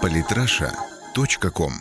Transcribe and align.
Politrussia.com 0.00 1.72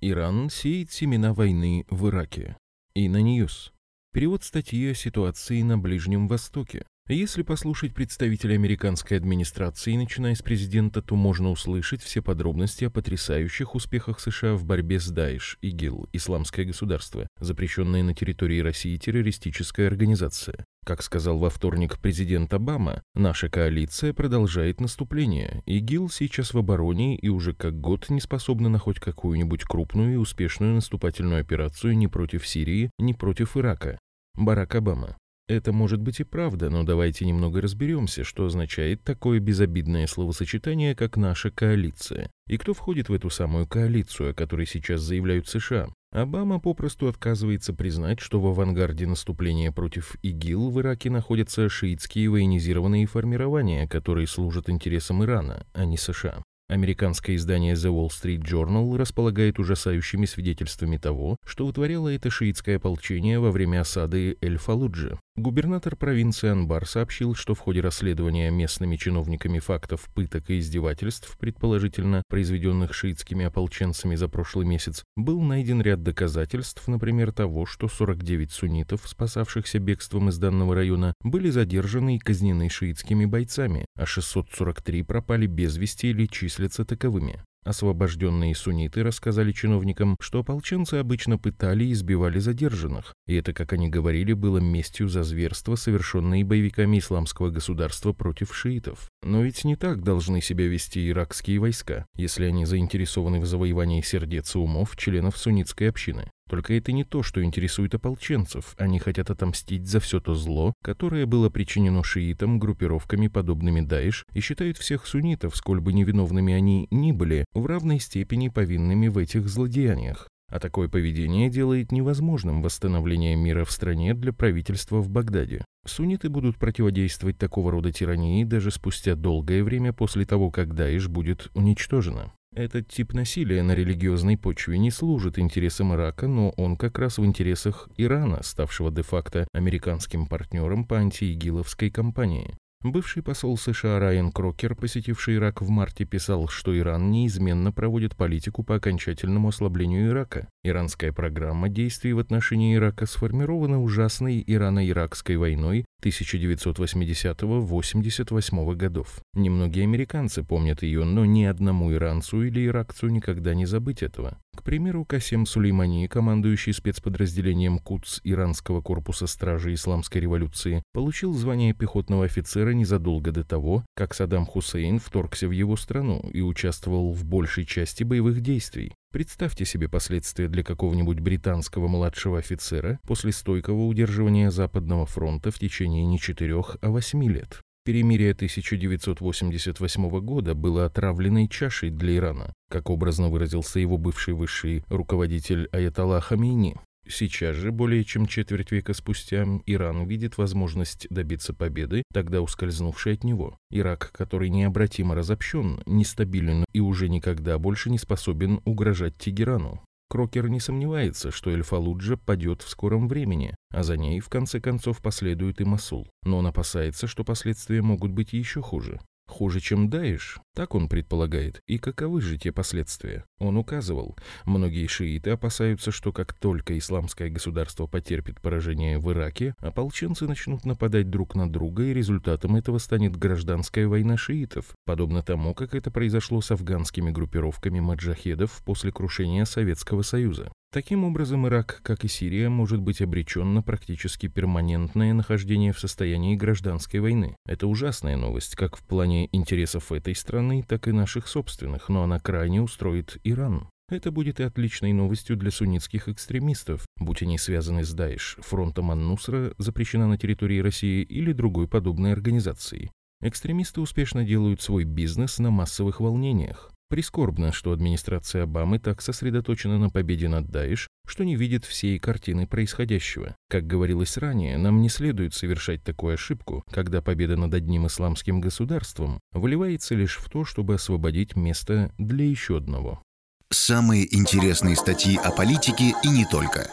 Иран 0.00 0.48
сеет 0.50 0.92
семена 0.92 1.34
войны 1.34 1.84
в 1.90 2.08
Ираке. 2.08 2.56
И 2.94 3.08
на 3.08 3.20
Ньюс. 3.20 3.72
Перевод 4.12 4.44
статьи 4.44 4.90
о 4.90 4.94
ситуации 4.94 5.62
на 5.62 5.76
Ближнем 5.76 6.28
Востоке. 6.28 6.86
Если 7.08 7.42
послушать 7.42 7.94
представителей 7.94 8.54
американской 8.54 9.16
администрации, 9.16 9.96
начиная 9.96 10.34
с 10.34 10.42
президента, 10.42 11.02
то 11.02 11.16
можно 11.16 11.50
услышать 11.50 12.02
все 12.02 12.22
подробности 12.22 12.84
о 12.84 12.90
потрясающих 12.90 13.74
успехах 13.74 14.18
США 14.18 14.54
в 14.54 14.64
борьбе 14.64 14.98
с 14.98 15.08
Даиш, 15.08 15.58
ИГИЛ, 15.62 16.08
Исламское 16.12 16.64
государство, 16.64 17.28
запрещенная 17.38 18.02
на 18.02 18.14
территории 18.14 18.60
России 18.60 18.96
террористическая 18.96 19.86
организация. 19.86 20.64
Как 20.86 21.02
сказал 21.02 21.38
во 21.38 21.50
вторник 21.50 21.98
президент 21.98 22.54
Обама, 22.54 23.02
наша 23.16 23.48
коалиция 23.48 24.12
продолжает 24.12 24.80
наступление. 24.80 25.64
ИГИЛ 25.66 26.08
сейчас 26.10 26.54
в 26.54 26.58
обороне 26.58 27.16
и 27.16 27.28
уже 27.28 27.54
как 27.54 27.80
год 27.80 28.08
не 28.08 28.20
способна 28.20 28.68
на 28.68 28.78
хоть 28.78 29.00
какую-нибудь 29.00 29.64
крупную 29.64 30.14
и 30.14 30.16
успешную 30.16 30.74
наступательную 30.74 31.40
операцию 31.40 31.98
ни 31.98 32.06
против 32.06 32.46
Сирии, 32.46 32.92
ни 33.00 33.14
против 33.14 33.56
Ирака. 33.56 33.98
Барак 34.36 34.76
Обама. 34.76 35.16
Это 35.48 35.72
может 35.72 36.00
быть 36.00 36.20
и 36.20 36.24
правда, 36.24 36.70
но 36.70 36.84
давайте 36.84 37.24
немного 37.24 37.60
разберемся, 37.60 38.22
что 38.22 38.46
означает 38.46 39.02
такое 39.02 39.40
безобидное 39.40 40.06
словосочетание, 40.06 40.94
как 40.94 41.16
наша 41.16 41.50
коалиция. 41.50 42.30
И 42.46 42.58
кто 42.58 42.74
входит 42.74 43.08
в 43.08 43.12
эту 43.12 43.28
самую 43.28 43.66
коалицию, 43.66 44.30
о 44.30 44.34
которой 44.34 44.66
сейчас 44.66 45.00
заявляют 45.00 45.48
США? 45.48 45.88
Обама 46.16 46.58
попросту 46.58 47.08
отказывается 47.08 47.74
признать, 47.74 48.20
что 48.20 48.40
в 48.40 48.46
авангарде 48.46 49.06
наступления 49.06 49.70
против 49.70 50.16
ИГИЛ 50.22 50.70
в 50.70 50.80
Ираке 50.80 51.10
находятся 51.10 51.68
шиитские 51.68 52.30
военизированные 52.30 53.04
формирования, 53.04 53.86
которые 53.86 54.26
служат 54.26 54.70
интересам 54.70 55.22
Ирана, 55.22 55.66
а 55.74 55.84
не 55.84 55.98
США. 55.98 56.42
Американское 56.70 57.36
издание 57.36 57.74
The 57.74 57.92
Wall 57.92 58.08
Street 58.08 58.42
Journal 58.42 58.96
располагает 58.96 59.58
ужасающими 59.58 60.24
свидетельствами 60.24 60.96
того, 60.96 61.36
что 61.44 61.66
вытворяло 61.66 62.08
это 62.08 62.30
шиитское 62.30 62.76
ополчение 62.76 63.38
во 63.38 63.50
время 63.50 63.82
осады 63.82 64.38
Эль-Фалуджи. 64.40 65.18
Губернатор 65.36 65.96
провинции 65.96 66.48
Анбар 66.48 66.86
сообщил, 66.86 67.34
что 67.34 67.54
в 67.54 67.58
ходе 67.58 67.82
расследования 67.82 68.50
местными 68.50 68.96
чиновниками 68.96 69.58
фактов 69.58 70.08
пыток 70.14 70.48
и 70.48 70.58
издевательств, 70.58 71.36
предположительно 71.38 72.22
произведенных 72.30 72.94
шиитскими 72.94 73.44
ополченцами 73.44 74.14
за 74.14 74.28
прошлый 74.28 74.64
месяц, 74.64 75.04
был 75.14 75.42
найден 75.42 75.82
ряд 75.82 76.02
доказательств, 76.02 76.88
например, 76.88 77.32
того, 77.32 77.66
что 77.66 77.86
49 77.86 78.50
суннитов, 78.50 79.02
спасавшихся 79.04 79.78
бегством 79.78 80.30
из 80.30 80.38
данного 80.38 80.74
района, 80.74 81.12
были 81.22 81.50
задержаны 81.50 82.16
и 82.16 82.18
казнены 82.18 82.70
шиитскими 82.70 83.26
бойцами, 83.26 83.84
а 83.94 84.06
643 84.06 85.02
пропали 85.02 85.46
без 85.46 85.76
вести 85.76 86.08
или 86.08 86.24
числятся 86.24 86.86
таковыми. 86.86 87.42
Освобожденные 87.66 88.54
сунниты 88.54 89.02
рассказали 89.02 89.50
чиновникам, 89.50 90.16
что 90.20 90.38
ополченцы 90.38 90.94
обычно 90.94 91.36
пытали 91.36 91.82
и 91.82 91.92
избивали 91.92 92.38
задержанных, 92.38 93.12
и 93.26 93.34
это, 93.34 93.52
как 93.52 93.72
они 93.72 93.88
говорили, 93.88 94.34
было 94.34 94.58
местью 94.58 95.08
за 95.08 95.24
зверство, 95.24 95.74
совершенные 95.74 96.44
боевиками 96.44 97.00
исламского 97.00 97.50
государства 97.50 98.12
против 98.12 98.54
шиитов. 98.54 99.10
Но 99.24 99.42
ведь 99.42 99.64
не 99.64 99.74
так 99.74 100.04
должны 100.04 100.40
себя 100.40 100.68
вести 100.68 101.10
иракские 101.10 101.58
войска, 101.58 102.06
если 102.14 102.44
они 102.44 102.66
заинтересованы 102.66 103.40
в 103.40 103.46
завоевании 103.46 104.00
сердец 104.00 104.54
и 104.54 104.58
умов 104.58 104.96
членов 104.96 105.36
суннитской 105.36 105.88
общины. 105.88 106.30
Только 106.48 106.74
это 106.74 106.92
не 106.92 107.04
то, 107.04 107.22
что 107.22 107.42
интересует 107.42 107.94
ополченцев. 107.94 108.74
Они 108.78 108.98
хотят 108.98 109.30
отомстить 109.30 109.86
за 109.86 109.98
все 109.98 110.20
то 110.20 110.34
зло, 110.34 110.72
которое 110.82 111.26
было 111.26 111.50
причинено 111.50 112.04
шиитам 112.04 112.58
группировками, 112.58 113.26
подобными 113.28 113.80
Даиш, 113.80 114.24
и 114.32 114.40
считают 114.40 114.78
всех 114.78 115.06
суннитов, 115.06 115.56
сколь 115.56 115.80
бы 115.80 115.92
невиновными 115.92 116.54
они 116.54 116.86
ни 116.90 117.12
были, 117.12 117.44
в 117.52 117.66
равной 117.66 117.98
степени 117.98 118.48
повинными 118.48 119.08
в 119.08 119.18
этих 119.18 119.48
злодеяниях. 119.48 120.28
А 120.48 120.60
такое 120.60 120.88
поведение 120.88 121.50
делает 121.50 121.90
невозможным 121.90 122.62
восстановление 122.62 123.34
мира 123.34 123.64
в 123.64 123.72
стране 123.72 124.14
для 124.14 124.32
правительства 124.32 125.00
в 125.00 125.08
Багдаде. 125.08 125.64
Сунниты 125.84 126.28
будут 126.28 126.56
противодействовать 126.56 127.38
такого 127.38 127.72
рода 127.72 127.90
тирании 127.90 128.44
даже 128.44 128.70
спустя 128.70 129.16
долгое 129.16 129.64
время 129.64 129.92
после 129.92 130.24
того, 130.24 130.52
как 130.52 130.74
Даиш 130.74 131.08
будет 131.08 131.50
уничтожена. 131.54 132.32
Этот 132.56 132.88
тип 132.88 133.12
насилия 133.12 133.62
на 133.62 133.74
религиозной 133.74 134.38
почве 134.38 134.78
не 134.78 134.90
служит 134.90 135.38
интересам 135.38 135.92
Ирака, 135.92 136.26
но 136.26 136.54
он 136.56 136.78
как 136.78 136.98
раз 136.98 137.18
в 137.18 137.24
интересах 137.26 137.90
Ирана, 137.98 138.42
ставшего 138.42 138.90
де-факто 138.90 139.46
американским 139.52 140.24
партнером 140.24 140.86
по 140.86 140.96
антиигиловской 140.96 141.90
кампании. 141.90 142.56
Бывший 142.82 143.22
посол 143.22 143.58
США 143.58 143.98
Райан 143.98 144.32
Крокер, 144.32 144.74
посетивший 144.74 145.36
Ирак 145.36 145.60
в 145.60 145.68
марте, 145.68 146.06
писал, 146.06 146.48
что 146.48 146.74
Иран 146.78 147.10
неизменно 147.10 147.72
проводит 147.72 148.16
политику 148.16 148.62
по 148.62 148.76
окончательному 148.76 149.48
ослаблению 149.48 150.08
Ирака. 150.08 150.48
Иранская 150.64 151.12
программа 151.12 151.68
действий 151.68 152.14
в 152.14 152.18
отношении 152.18 152.74
Ирака 152.74 153.04
сформирована 153.04 153.82
ужасной 153.82 154.42
Ирано-Иракской 154.46 155.36
войной 155.36 155.84
1980-88 156.02 158.74
годов. 158.74 159.20
Немногие 159.34 159.84
американцы 159.84 160.42
помнят 160.42 160.82
ее, 160.82 161.04
но 161.04 161.24
ни 161.24 161.44
одному 161.44 161.92
иранцу 161.92 162.42
или 162.42 162.66
иракцу 162.66 163.06
никогда 163.08 163.54
не 163.54 163.66
забыть 163.66 164.02
этого. 164.02 164.38
К 164.56 164.62
примеру, 164.62 165.04
Касем 165.04 165.46
Сулеймани, 165.46 166.08
командующий 166.08 166.72
спецподразделением 166.72 167.78
КУЦ 167.78 168.20
Иранского 168.24 168.80
корпуса 168.80 169.26
стражи 169.26 169.74
Исламской 169.74 170.22
революции, 170.22 170.82
получил 170.92 171.34
звание 171.34 171.74
пехотного 171.74 172.24
офицера 172.24 172.70
незадолго 172.70 173.32
до 173.32 173.44
того, 173.44 173.84
как 173.94 174.14
Саддам 174.14 174.46
Хусейн 174.46 174.98
вторгся 174.98 175.48
в 175.48 175.50
его 175.50 175.76
страну 175.76 176.20
и 176.32 176.40
участвовал 176.40 177.12
в 177.12 177.24
большей 177.24 177.66
части 177.66 178.02
боевых 178.02 178.40
действий. 178.40 178.94
Представьте 179.12 179.64
себе 179.64 179.88
последствия 179.88 180.48
для 180.48 180.62
какого-нибудь 180.62 181.20
британского 181.20 181.88
младшего 181.88 182.38
офицера 182.38 182.98
после 183.06 183.32
стойкого 183.32 183.84
удерживания 183.86 184.50
Западного 184.50 185.06
фронта 185.06 185.50
в 185.50 185.58
течение 185.58 186.04
не 186.04 186.18
четырех, 186.18 186.76
а 186.80 186.90
восьми 186.90 187.28
лет. 187.28 187.62
Перемирие 187.86 188.32
1988 188.32 190.20
года 190.20 190.54
было 190.56 190.86
отравленной 190.86 191.48
чашей 191.48 191.90
для 191.90 192.16
Ирана, 192.16 192.52
как 192.68 192.90
образно 192.90 193.28
выразился 193.28 193.78
его 193.78 193.96
бывший 193.96 194.34
высший 194.34 194.82
руководитель 194.88 195.68
Аятолла 195.70 196.20
Хамейни. 196.20 196.76
Сейчас 197.08 197.56
же, 197.56 197.70
более 197.70 198.04
чем 198.04 198.26
четверть 198.26 198.72
века 198.72 198.92
спустя, 198.92 199.46
Иран 199.66 200.06
видит 200.06 200.38
возможность 200.38 201.06
добиться 201.08 201.54
победы, 201.54 202.02
тогда 202.12 202.42
ускользнувшей 202.42 203.14
от 203.14 203.24
него. 203.24 203.56
Ирак, 203.70 204.10
который 204.12 204.48
необратимо 204.48 205.14
разобщен, 205.14 205.80
нестабилен 205.86 206.64
и 206.72 206.80
уже 206.80 207.08
никогда 207.08 207.58
больше 207.58 207.90
не 207.90 207.98
способен 207.98 208.60
угрожать 208.64 209.16
Тегерану. 209.18 209.82
Крокер 210.08 210.48
не 210.48 210.60
сомневается, 210.60 211.30
что 211.30 211.50
Эль-Фалуджа 211.50 212.16
падет 212.16 212.62
в 212.62 212.68
скором 212.68 213.08
времени, 213.08 213.54
а 213.70 213.82
за 213.82 213.96
ней 213.96 214.20
в 214.20 214.28
конце 214.28 214.60
концов 214.60 215.02
последует 215.02 215.60
и 215.60 215.64
Масул. 215.64 216.08
Но 216.22 216.38
он 216.38 216.46
опасается, 216.46 217.06
что 217.06 217.24
последствия 217.24 217.82
могут 217.82 218.12
быть 218.12 218.32
еще 218.32 218.62
хуже. 218.62 219.00
Хуже, 219.26 219.60
чем 219.60 219.90
Даиш, 219.90 220.38
так 220.56 220.74
он 220.74 220.88
предполагает. 220.88 221.60
И 221.66 221.76
каковы 221.76 222.22
же 222.22 222.38
те 222.38 222.50
последствия? 222.50 223.26
Он 223.38 223.58
указывал, 223.58 224.16
многие 224.46 224.86
шииты 224.86 225.30
опасаются, 225.30 225.92
что 225.92 226.12
как 226.12 226.32
только 226.32 226.78
исламское 226.78 227.28
государство 227.28 227.86
потерпит 227.86 228.40
поражение 228.40 228.98
в 228.98 229.12
Ираке, 229.12 229.54
ополченцы 229.58 230.26
начнут 230.26 230.64
нападать 230.64 231.10
друг 231.10 231.34
на 231.34 231.48
друга, 231.48 231.84
и 231.84 231.92
результатом 231.92 232.56
этого 232.56 232.78
станет 232.78 233.16
гражданская 233.16 233.86
война 233.86 234.16
шиитов, 234.16 234.72
подобно 234.86 235.22
тому, 235.22 235.54
как 235.54 235.74
это 235.74 235.90
произошло 235.90 236.40
с 236.40 236.50
афганскими 236.50 237.10
группировками 237.10 237.80
маджахедов 237.80 238.62
после 238.64 238.90
крушения 238.92 239.44
Советского 239.44 240.00
Союза. 240.00 240.50
Таким 240.72 241.04
образом, 241.04 241.46
Ирак, 241.46 241.80
как 241.82 242.04
и 242.04 242.08
Сирия, 242.08 242.50
может 242.50 242.82
быть 242.82 243.00
обречен 243.00 243.54
на 243.54 243.62
практически 243.62 244.28
перманентное 244.28 245.14
нахождение 245.14 245.72
в 245.72 245.78
состоянии 245.78 246.36
гражданской 246.36 247.00
войны. 247.00 247.34
Это 247.46 247.66
ужасная 247.66 248.16
новость 248.18 248.56
как 248.56 248.76
в 248.76 248.82
плане 248.82 249.28
интересов 249.32 249.90
этой 249.90 250.14
страны, 250.14 250.45
так 250.66 250.88
и 250.88 250.92
наших 250.92 251.28
собственных, 251.28 251.88
но 251.88 252.02
она 252.02 252.18
крайне 252.18 252.62
устроит 252.62 253.18
Иран. 253.24 253.68
Это 253.88 254.10
будет 254.10 254.40
и 254.40 254.42
отличной 254.42 254.92
новостью 254.92 255.36
для 255.36 255.50
суннитских 255.50 256.08
экстремистов, 256.08 256.84
будь 256.98 257.22
они 257.22 257.38
связаны 257.38 257.84
с 257.84 257.92
Даиш, 257.92 258.36
фронтом 258.40 258.90
Ан-Нусра, 258.90 259.54
запрещена 259.58 260.08
на 260.08 260.18
территории 260.18 260.58
России 260.58 261.02
или 261.02 261.32
другой 261.32 261.68
подобной 261.68 262.12
организацией. 262.12 262.90
Экстремисты 263.22 263.80
успешно 263.80 264.24
делают 264.24 264.60
свой 264.60 264.84
бизнес 264.84 265.38
на 265.38 265.50
массовых 265.50 266.00
волнениях. 266.00 266.70
Прискорбно, 266.88 267.52
что 267.52 267.72
администрация 267.72 268.44
Обамы 268.44 268.78
так 268.78 269.02
сосредоточена 269.02 269.76
на 269.76 269.90
победе 269.90 270.28
над 270.28 270.46
Даиш, 270.48 270.88
что 271.06 271.24
не 271.24 271.34
видит 271.34 271.64
всей 271.64 271.98
картины 271.98 272.46
происходящего. 272.46 273.34
Как 273.48 273.66
говорилось 273.66 274.16
ранее, 274.16 274.56
нам 274.56 274.80
не 274.80 274.88
следует 274.88 275.34
совершать 275.34 275.82
такую 275.82 276.14
ошибку, 276.14 276.62
когда 276.70 277.02
победа 277.02 277.36
над 277.36 277.52
одним 277.54 277.88
исламским 277.88 278.40
государством 278.40 279.18
выливается 279.32 279.96
лишь 279.96 280.18
в 280.18 280.30
то, 280.30 280.44
чтобы 280.44 280.74
освободить 280.74 281.34
место 281.34 281.92
для 281.98 282.24
еще 282.24 282.56
одного. 282.56 283.02
Самые 283.50 284.14
интересные 284.14 284.76
статьи 284.76 285.16
о 285.16 285.32
политике 285.32 285.92
и 286.04 286.08
не 286.08 286.24
только. 286.24 286.68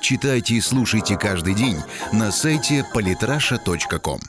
Читайте 0.00 0.54
и 0.54 0.60
слушайте 0.60 1.16
каждый 1.16 1.54
день 1.54 1.76
на 2.12 2.30
сайте 2.30 2.84
polytrasha.com. 2.94 4.20